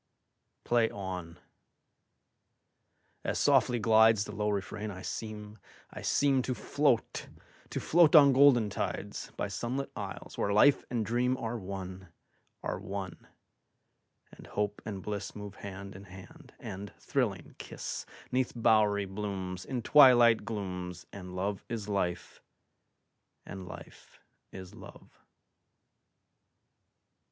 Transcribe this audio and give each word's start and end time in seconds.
Play 0.63 0.89
on! 0.89 1.37
As 3.23 3.37
softly 3.37 3.79
glidesThe 3.79 4.35
low 4.35 4.49
refrain, 4.49 4.89
I 4.89 5.03
seem, 5.03 5.59
I 5.91 5.99
seemTo 6.01 6.55
float, 6.55 7.27
to 7.69 7.79
float 7.79 8.15
on 8.15 8.33
golden 8.33 8.71
tides, 8.71 9.31
By 9.37 9.47
sunlit 9.47 9.91
isles, 9.95 10.39
where 10.39 10.51
life 10.51 10.83
and 10.89 11.05
dreamAre 11.05 11.59
one, 11.59 12.07
are 12.63 12.79
one; 12.79 13.27
and 14.31 14.47
hope 14.47 14.81
and 14.87 15.03
blissMove 15.03 15.57
hand 15.57 15.95
in 15.95 16.05
hand, 16.05 16.55
and 16.59 16.91
thrilling, 16.97 17.53
kiss'Neath 17.59 18.53
bowery 18.55 19.05
blooms, 19.05 19.63
In 19.65 19.83
twilight 19.83 20.43
glooms, 20.43 21.05
And 21.13 21.35
love 21.35 21.63
is 21.69 21.87
life, 21.87 22.41
and 23.45 23.67
life 23.67 24.19
is 24.51 24.73
love. 24.73 25.21